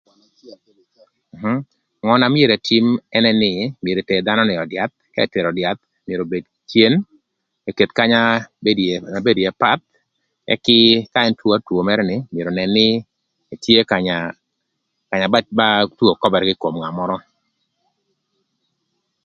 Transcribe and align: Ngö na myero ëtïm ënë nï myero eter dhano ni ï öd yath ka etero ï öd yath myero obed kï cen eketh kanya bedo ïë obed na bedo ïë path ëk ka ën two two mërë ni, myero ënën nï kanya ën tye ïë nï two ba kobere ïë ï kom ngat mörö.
Ngö 2.03 2.15
na 2.19 2.27
myero 2.33 2.53
ëtïm 2.57 2.85
ënë 3.17 3.31
nï 3.41 3.51
myero 3.83 3.99
eter 4.03 4.19
dhano 4.27 4.41
ni 4.45 4.53
ï 4.55 4.61
öd 4.63 4.71
yath 4.77 4.95
ka 5.13 5.19
etero 5.25 5.47
ï 5.49 5.51
öd 5.53 5.59
yath 5.63 5.81
myero 6.07 6.23
obed 6.25 6.45
kï 6.51 6.65
cen 6.83 6.93
eketh 7.69 7.93
kanya 7.97 8.21
bedo 8.63 8.81
ïë 8.85 8.97
obed 8.99 9.11
na 9.13 9.21
bedo 9.27 9.39
ïë 9.43 9.57
path 9.61 9.83
ëk 10.53 10.67
ka 11.13 11.19
ën 11.27 11.33
two 11.39 11.51
two 11.67 11.79
mërë 11.87 12.03
ni, 12.09 12.17
myero 12.33 12.49
ënën 12.53 12.71
nï 12.77 12.87
kanya 13.87 14.17
ën 15.13 15.17
tye 15.19 15.21
ïë 15.25 15.29
nï 15.41 15.47
two 15.97 16.05
ba 16.13 16.17
kobere 16.21 16.45
ïë 16.47 16.55
ï 16.57 16.61
kom 16.61 16.75
ngat 16.79 16.93
mörö. 16.97 17.17